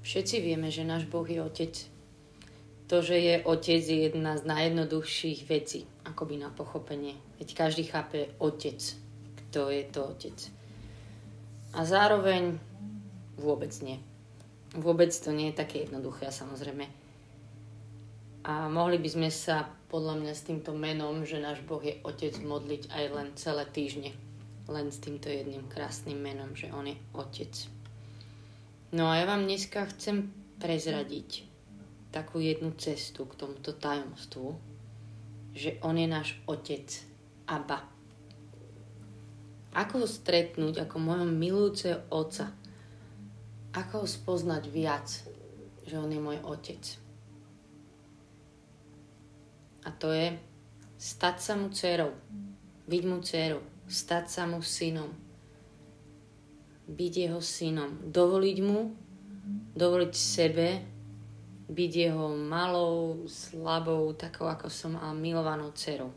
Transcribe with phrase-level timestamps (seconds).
[0.00, 1.74] Všetci vieme, že náš Boh je Otec.
[2.88, 7.14] To, že je Otec, je jedna z najjednoduchších vecí, akoby na pochopenie.
[7.38, 8.80] Veď každý chápe Otec,
[9.36, 10.38] kto je to Otec.
[11.76, 12.58] A zároveň
[13.38, 14.02] vôbec nie.
[14.74, 16.88] Vôbec to nie je také jednoduché, samozrejme.
[18.46, 22.40] A mohli by sme sa podľa mňa s týmto menom, že náš Boh je Otec,
[22.40, 24.10] modliť aj len celé týždne.
[24.70, 27.79] Len s týmto jedným krásnym menom, že On je Otec.
[28.90, 31.46] No a ja vám dneska chcem prezradiť
[32.10, 34.58] takú jednu cestu k tomuto tajomstvu,
[35.54, 36.90] že on je náš otec,
[37.46, 37.86] Abba.
[39.78, 42.50] Ako ho stretnúť ako môjho milujúceho otca?
[43.78, 45.06] Ako ho spoznať viac,
[45.86, 46.82] že on je môj otec?
[49.86, 50.34] A to je
[50.98, 52.10] stať sa mu dcerou,
[52.90, 55.14] byť mu dcerou, stať sa mu synom,
[56.90, 58.90] byť jeho synom, dovoliť mu,
[59.78, 60.68] dovoliť sebe
[61.70, 66.10] byť jeho malou, slabou, takou ako som a milovanou dcerou.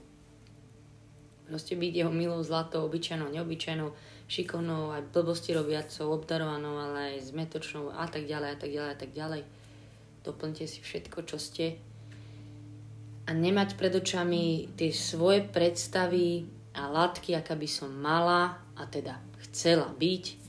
[1.46, 3.94] Proste byť jeho milou, zlatou, obyčajnou, neobyčajnou,
[4.26, 8.98] šikovnou, aj blbosti robiacou, obdarovanou, ale aj zmetočnou a tak ďalej a tak ďalej a
[8.98, 9.42] tak ďalej.
[10.26, 11.78] Doplňte si všetko, čo ste.
[13.30, 19.22] A nemať pred očami tie svoje predstavy a látky, aká by som mala a teda
[19.46, 20.43] chcela byť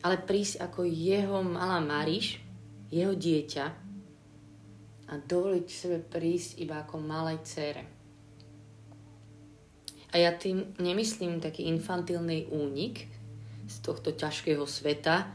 [0.00, 2.40] ale prísť ako jeho malá Mariš,
[2.88, 3.66] jeho dieťa
[5.10, 7.82] a dovoliť sebe prísť iba ako malej cére.
[10.10, 13.06] A ja tým nemyslím taký infantilný únik
[13.70, 15.30] z tohto ťažkého sveta,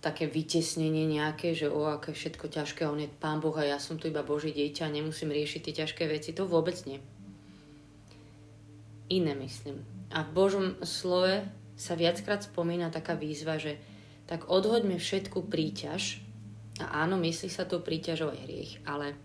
[0.00, 4.00] také vytesnenie nejaké, že o, aké všetko ťažké, on je Pán Boh a ja som
[4.00, 6.34] tu iba Boží dieťa a nemusím riešiť tie ťažké veci.
[6.34, 6.98] To vôbec nie.
[9.06, 9.86] Iné myslím.
[10.10, 13.76] A v Božom slove sa viackrát spomína taká výzva, že
[14.26, 16.24] tak odhoďme všetku príťaž,
[16.76, 19.16] a áno, myslí sa to príťažov aj hriech, ale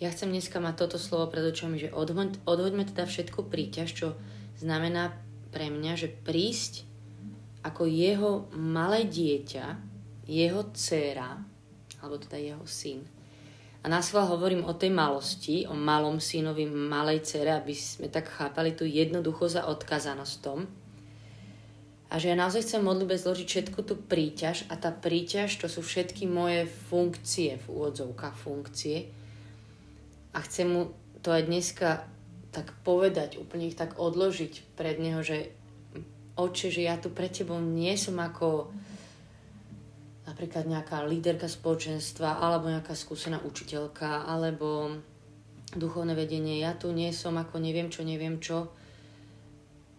[0.00, 4.08] ja chcem dneska mať toto slovo pred očami, že odhoď, odhoďme teda všetku príťaž, čo
[4.56, 5.12] znamená
[5.52, 6.88] pre mňa, že prísť
[7.60, 9.66] ako jeho malé dieťa,
[10.24, 11.44] jeho dcéra,
[12.00, 13.04] alebo teda jeho syn,
[13.80, 18.28] a na schvál hovorím o tej malosti, o malom synovi, malej cere, aby sme tak
[18.28, 20.68] chápali tú jednoducho za odkazanosť tom.
[22.10, 25.80] A že ja naozaj chcem modlitbe zložiť všetku tú príťaž a tá príťaž to sú
[25.80, 29.08] všetky moje funkcie, v úvodzovkách funkcie.
[30.36, 30.82] A chcem mu
[31.24, 32.04] to aj dneska
[32.50, 35.54] tak povedať, úplne ich tak odložiť pred neho, že
[36.34, 38.74] oče, že ja tu pre tebou nie som ako
[40.40, 44.96] napríklad nejaká líderka spoločenstva alebo nejaká skúsená učiteľka alebo
[45.76, 46.64] duchovné vedenie.
[46.64, 48.72] Ja tu nie som ako neviem čo, neviem čo,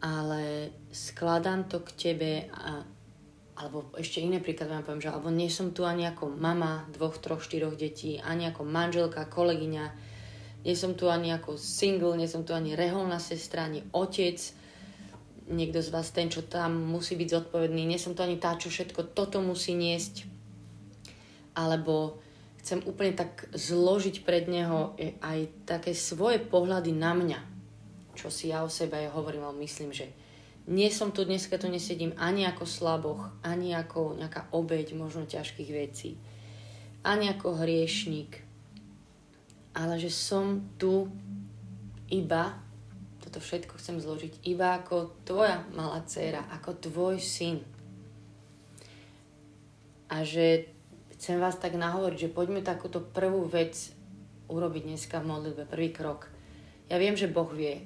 [0.02, 2.82] ale skladám to k tebe a,
[3.54, 7.22] alebo ešte iné príklad vám poviem, že alebo nie som tu ani ako mama dvoch,
[7.22, 9.86] troch, štyroch detí, ani ako manželka, kolegyňa,
[10.66, 14.42] nie som tu ani ako single, nie som tu ani reholná sestra, ani otec,
[15.54, 18.74] niekto z vás ten, čo tam musí byť zodpovedný, nie som to ani tá, čo
[18.74, 20.31] všetko toto musí niesť,
[21.58, 22.22] alebo
[22.62, 27.40] chcem úplne tak zložiť pred neho aj také svoje pohľady na mňa,
[28.14, 30.10] čo si ja o sebe hovorím, ale myslím, že
[30.70, 35.70] nie som tu dneska, tu nesedím ani ako slaboch, ani ako nejaká obeď možno ťažkých
[35.74, 36.22] vecí,
[37.02, 38.46] ani ako hriešník,
[39.74, 41.10] ale že som tu
[42.14, 42.62] iba
[43.32, 47.64] toto všetko chcem zložiť iba ako tvoja malá dcéra, ako tvoj syn.
[50.12, 50.71] A že
[51.22, 53.94] chcem vás tak nahovoriť, že poďme takúto prvú vec
[54.50, 56.26] urobiť dneska v modlitbe, prvý krok.
[56.90, 57.86] Ja viem, že Boh vie,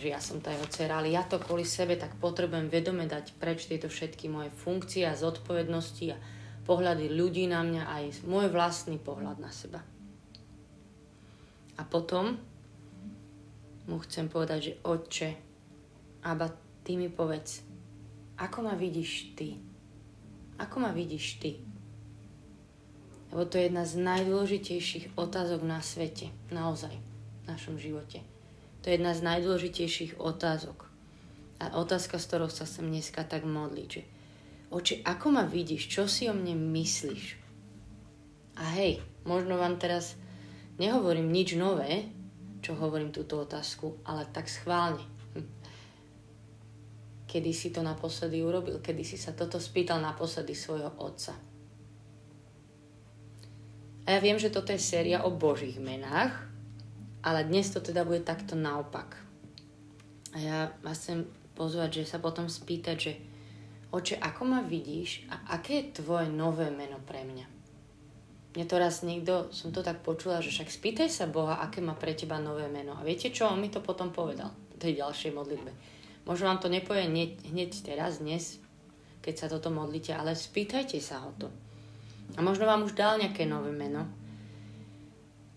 [0.00, 3.36] že ja som tá jeho dcera, ale ja to kvôli sebe tak potrebujem vedome dať
[3.36, 6.22] preč tieto všetky moje funkcie a zodpovednosti a
[6.64, 9.84] pohľady ľudí na mňa aj môj vlastný pohľad na seba.
[11.76, 12.40] A potom
[13.92, 15.30] mu chcem povedať, že Otče,
[16.24, 16.48] Aba,
[16.80, 17.60] ty mi povedz,
[18.40, 19.60] ako ma vidíš ty?
[20.56, 21.69] Ako ma vidíš ty?
[23.30, 28.26] Lebo to je jedna z najdôležitejších otázok na svete, naozaj, v našom živote.
[28.82, 30.90] To je jedna z najdôležitejších otázok.
[31.60, 34.02] A otázka, s ktorou sa sem dneska tak modliť, že
[34.72, 37.24] oči, ako ma vidíš, čo si o mne myslíš?
[38.58, 38.98] A hej,
[39.28, 40.18] možno vám teraz
[40.80, 42.08] nehovorím nič nové,
[42.64, 45.04] čo hovorím túto otázku, ale tak schválne.
[47.30, 48.82] Kedy si to naposledy urobil?
[48.82, 51.49] Kedy si sa toto spýtal naposledy svojho otca?
[54.10, 56.34] A ja viem, že toto je séria o Božích menách,
[57.22, 59.14] ale dnes to teda bude takto naopak.
[60.34, 63.12] A ja vás chcem pozvať, že sa potom spýtať, že
[63.94, 67.46] oče, ako ma vidíš a aké je tvoje nové meno pre mňa?
[68.58, 71.94] Mne to raz niekto, som to tak počula, že však spýtaj sa Boha, aké má
[71.94, 72.98] pre teba nové meno.
[72.98, 75.70] A viete čo, on mi to potom povedal v tej ďalšej modlitbe.
[76.26, 77.06] Možno vám to nepovie
[77.46, 78.58] hneď, teraz, dnes,
[79.22, 81.69] keď sa toto modlíte, ale spýtajte sa ho to.
[82.36, 84.06] A možno vám už dal nejaké nové meno.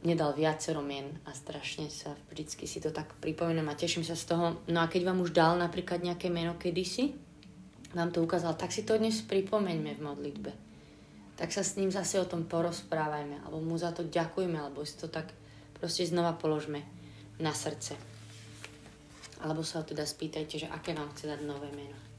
[0.04, 4.36] Nedal viacero mien a strašne sa vždycky si to tak pripomínam a teším sa z
[4.36, 4.46] toho.
[4.68, 7.16] No a keď vám už dal napríklad nejaké meno kedysi,
[7.94, 10.52] vám to ukázal, tak si to dnes pripomeňme v modlitbe.
[11.40, 14.98] Tak sa s ním zase o tom porozprávajme, alebo mu za to ďakujme, alebo si
[15.00, 15.32] to tak
[15.78, 16.84] proste znova položme
[17.40, 17.96] na srdce.
[19.40, 22.13] Alebo sa ho teda spýtajte, že aké vám chce dať nové meno.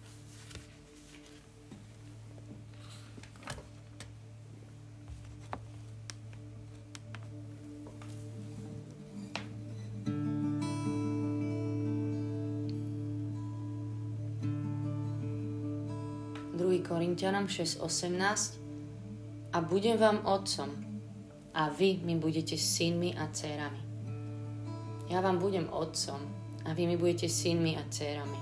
[17.15, 18.59] Korintianom 6.18
[19.55, 20.67] a budem vám otcom
[21.55, 23.79] a vy mi budete synmi a dcerami.
[25.07, 26.19] Ja vám budem otcom
[26.67, 28.35] a vy mi budete synmi a dcerami.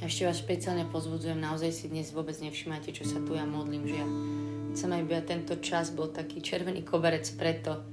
[0.00, 4.00] Ešte vás špeciálne pozbudzujem, naozaj si dnes vôbec nevšimajte, čo sa tu ja modlím, že
[4.00, 4.08] ja
[4.72, 7.84] chcem, aby tento čas bol taký červený koberec preto,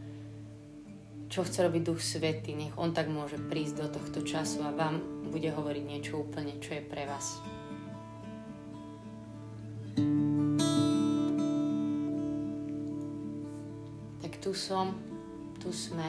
[1.36, 5.04] čo chce robiť Duch Svety, nech On tak môže prísť do tohto času a vám
[5.36, 7.44] bude hovoriť niečo úplne, čo je pre vás.
[14.24, 14.96] Tak tu som,
[15.60, 16.08] tu sme.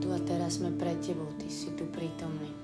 [0.00, 2.56] Tu a teraz sme pre Tebou, Ty si tu prítomný.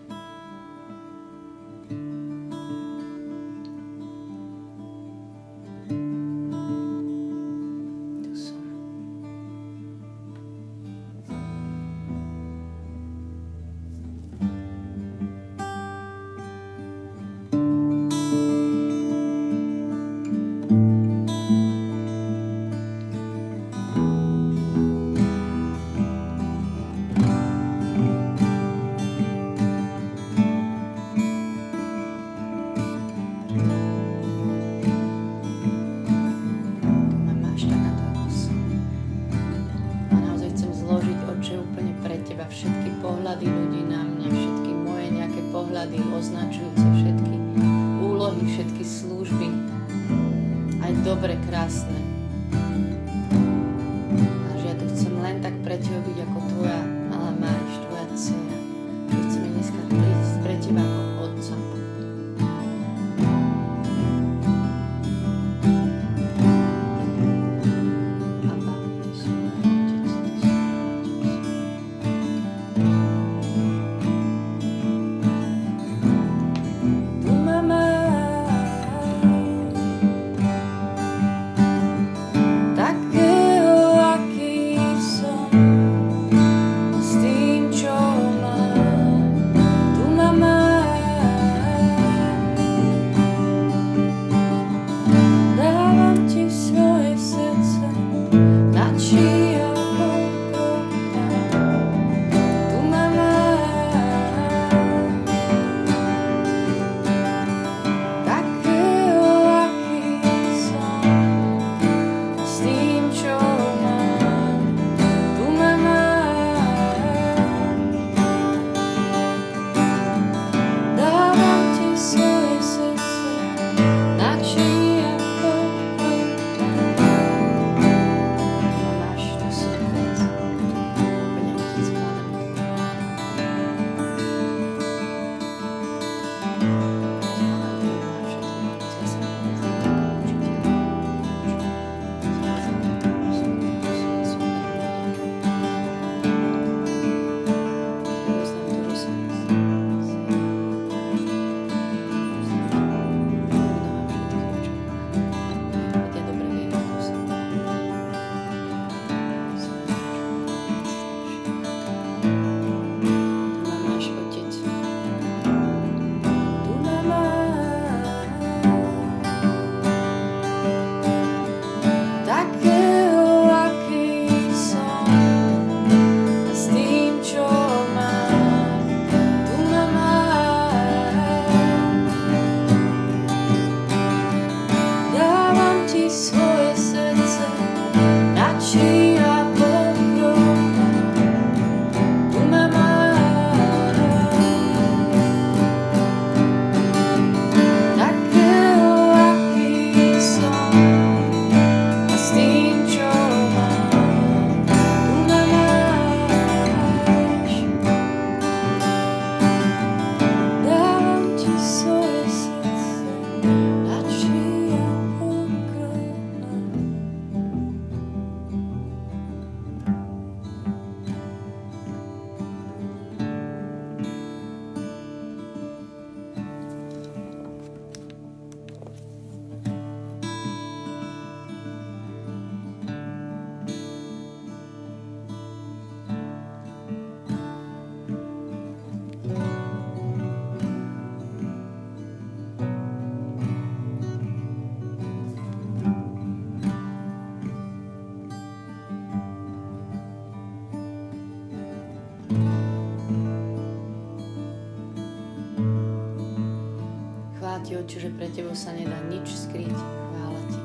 [257.73, 259.73] Ti, Oče, že pre Tebou sa nedá nič skryť.
[259.73, 260.61] Chvála Ti.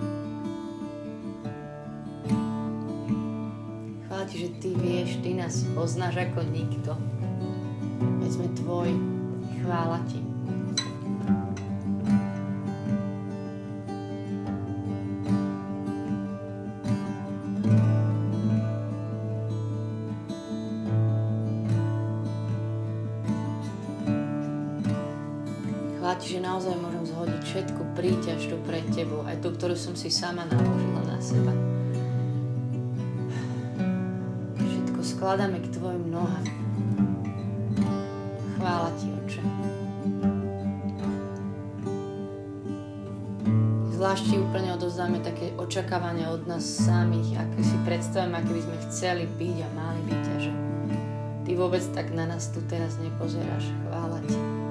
[4.03, 6.91] Chvála Ti, že Ty vieš, Ty nás poznáš ako nikto.
[8.19, 8.89] Veď sme Tvoj.
[9.63, 10.27] Chvála Ti.
[26.57, 26.79] naozaj
[27.47, 31.53] všetku príťaž tu pred tebou, aj tú, ktorú som si sama naložila na seba.
[34.59, 36.43] Všetko skladáme k tvojim nohám.
[38.59, 39.41] Chvála ti, oče.
[43.95, 48.77] Zvlášť ti úplne odozdáme také očakávania od nás samých, aké si predstavujeme, aké by sme
[48.91, 50.51] chceli byť a mali byť a že
[51.47, 53.71] ty vôbec tak na nás tu teraz nepozeráš.
[53.87, 54.66] Chvála ti.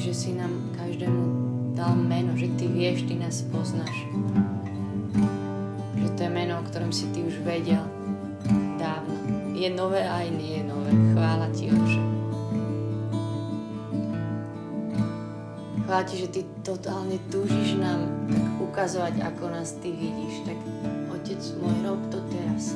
[0.00, 1.22] Že si nám každému
[1.76, 3.92] dal meno, že ty vieš, ty nás poznáš.
[5.92, 7.84] Že to je meno, o ktorom si ty už vedel
[8.80, 9.12] dávno.
[9.52, 10.88] Je nové aj nie je nové.
[11.12, 12.02] Chvála ti, Oče.
[15.84, 20.48] Chvála ti, že ty totálne túžiš nám tak ukazovať, ako nás ty vidíš.
[20.48, 20.56] Tak
[21.12, 22.72] Otec môj, rob to teraz.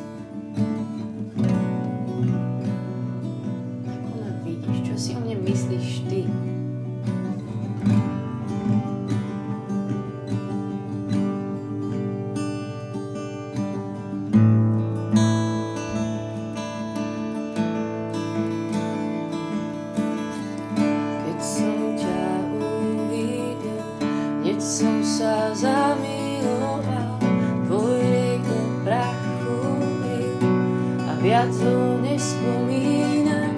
[31.44, 33.54] Viac nespomínam,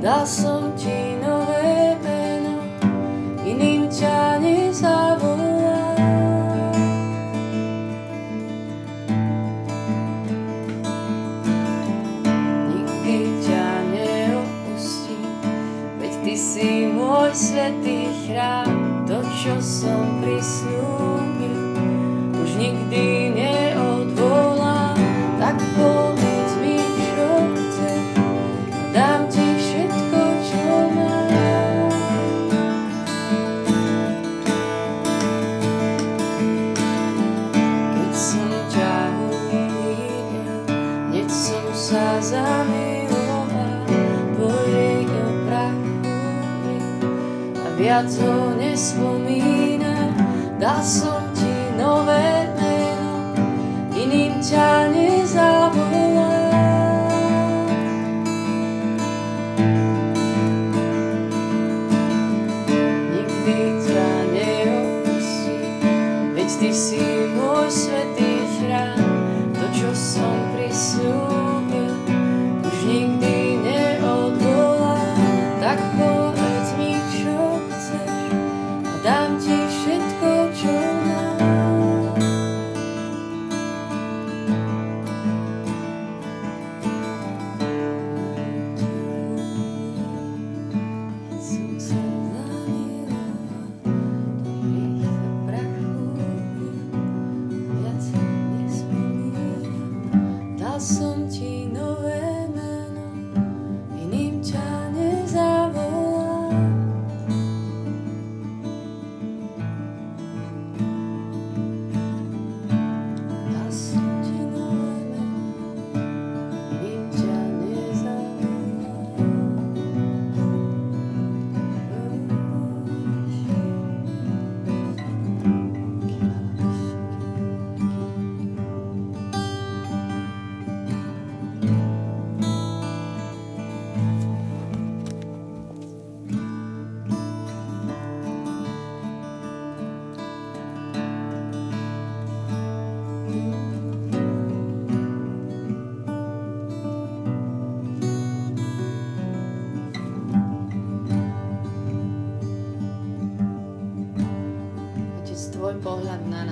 [0.00, 1.17] dal som ti
[48.02, 48.76] nové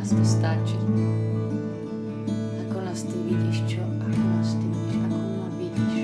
[0.06, 0.78] nás to stačí.
[2.70, 3.82] Ako nás ty vidíš, čo?
[3.82, 5.02] Ako nás ty vidíš?
[5.02, 5.94] Ako ma vidíš?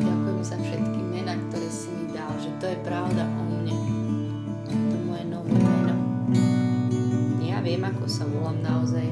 [0.00, 3.76] Ďakujem za všetky mená, ktoré si mi dal, že to je pravda o mne.
[4.72, 5.96] To moje nové meno.
[7.44, 9.04] Ja viem, ako sa volám naozaj.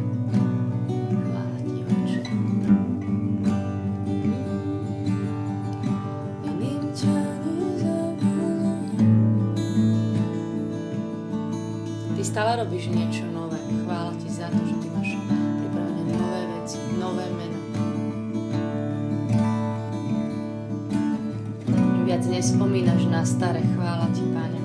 [12.17, 13.30] Ty stále robíš niečo
[23.21, 23.61] na staré.
[23.77, 24.61] Chvála ti, Pane.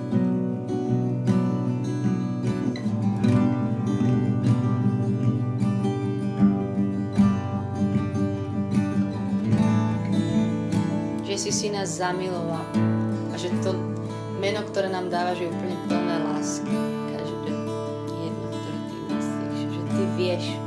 [11.27, 12.63] Že si si nás zamiloval
[13.27, 13.75] a že to
[14.39, 16.79] meno, ktoré nám dávaš, je úplne plné lásky.
[17.11, 17.51] Každé
[18.23, 20.64] jedno, ktoré ty myslíš, že ty vieš.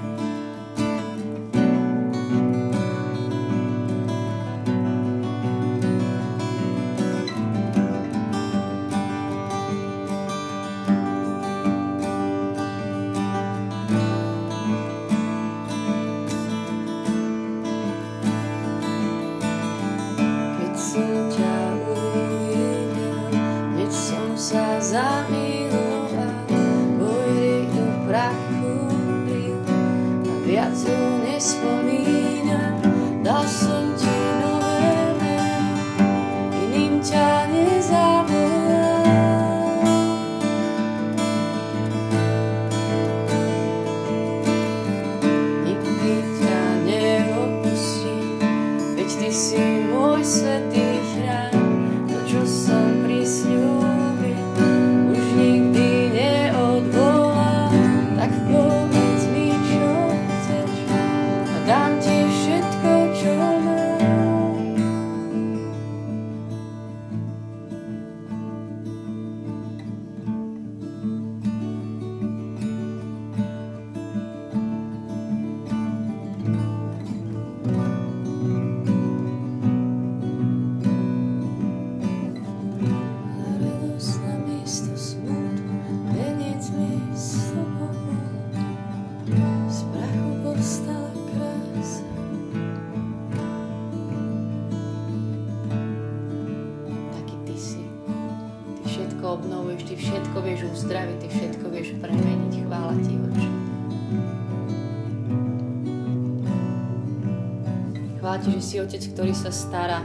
[108.28, 110.04] Chvála že si Otec, ktorý sa stará,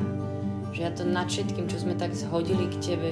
[0.71, 3.11] že ja to nad všetkým, čo sme tak zhodili k Tebe,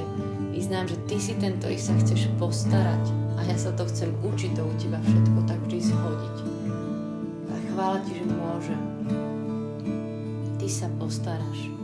[0.56, 4.56] vyznám, že Ty si ten, ktorý sa chceš postarať a ja sa to chcem učiť
[4.56, 6.36] to u Teba všetko tak vždy zhodiť.
[7.44, 8.82] A chvála Ti, že môžem.
[10.56, 11.81] Ty sa postaráš.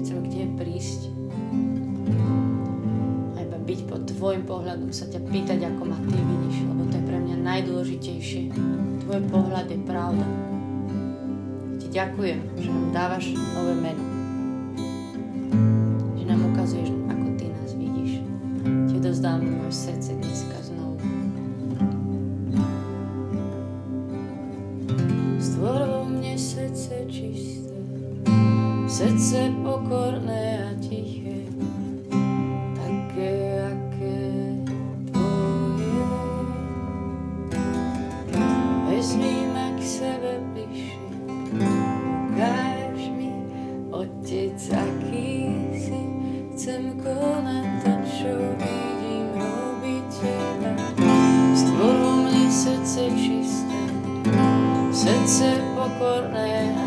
[0.00, 1.10] Chcem k tebe prísť.
[3.34, 6.96] A iba byť pod tvojim pohľadom, sa ťa pýtať, ako ma ty vidíš, lebo to
[6.96, 8.42] je pre mňa najdôležitejšie.
[9.04, 10.26] Tvoj pohľad je pravda.
[11.82, 14.04] Ti ďakujem, že nám dávaš nové meno.
[16.14, 18.12] Že nám ukazuješ, ako ty nás vidíš.
[18.88, 20.07] Ti dozdám moje srdce
[55.78, 56.77] pokorné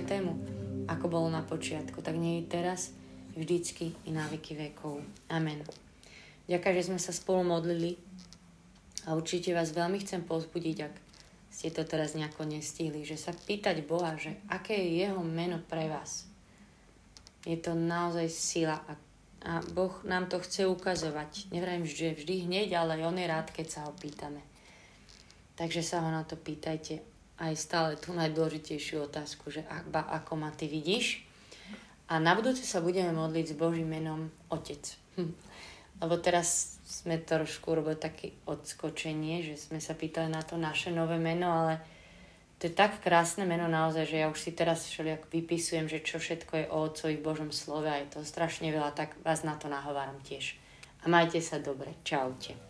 [0.00, 0.32] Svetému,
[0.88, 2.96] ako bolo na počiatku, tak nie je teraz,
[3.36, 5.04] vždycky i na veky vekov.
[5.28, 5.60] Amen.
[6.48, 8.00] Ďakujem, že sme sa spolu modlili
[9.04, 10.94] a určite vás veľmi chcem pozbudiť, ak
[11.52, 15.84] ste to teraz nejako nestihli, že sa pýtať Boha, že aké je jeho meno pre
[15.92, 16.24] vás.
[17.44, 18.96] Je to naozaj sila a,
[19.44, 21.52] a Boh nám to chce ukazovať.
[21.52, 24.40] Nevrajím, že vždy hneď, ale on je rád, keď sa ho pýtame.
[25.60, 27.09] Takže sa ho na to pýtajte
[27.40, 31.24] aj stále tú najdôležitejšiu otázku, že akba, ako ma ty vidíš.
[32.12, 34.82] A na budúce sa budeme modliť s Božím menom Otec.
[36.02, 41.16] Lebo teraz sme trošku robili také odskočenie, že sme sa pýtali na to naše nové
[41.16, 41.80] meno, ale
[42.60, 46.20] to je tak krásne meno naozaj, že ja už si teraz všelijak vypisujem, že čo
[46.20, 49.72] všetko je o Otcovi Božom slove a je to strašne veľa, tak vás na to
[49.72, 50.60] nahováram tiež.
[51.00, 51.96] A majte sa dobre.
[52.04, 52.69] Čaute.